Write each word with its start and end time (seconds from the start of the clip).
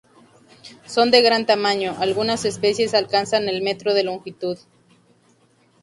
Son 0.87 1.11
de 1.11 1.21
gran 1.21 1.45
tamaño; 1.45 1.95
algunas 1.99 2.43
especies 2.45 2.95
alcanzan 2.95 3.47
el 3.47 3.61
metro 3.61 3.93
de 3.93 4.01
longitud. 4.03 4.57